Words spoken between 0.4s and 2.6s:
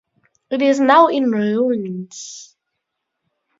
It is now in ruins.